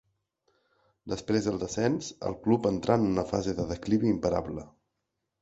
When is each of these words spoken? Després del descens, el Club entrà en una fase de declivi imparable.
Després 1.11 1.49
del 1.49 1.59
descens, 1.63 2.07
el 2.31 2.39
Club 2.47 2.67
entrà 2.71 2.97
en 3.01 3.07
una 3.11 3.27
fase 3.35 3.55
de 3.61 3.67
declivi 3.75 4.11
imparable. 4.17 4.67